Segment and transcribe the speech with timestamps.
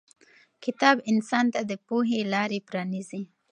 [0.63, 3.21] کتاب انسان ته د پوهې لارې پرانیزي.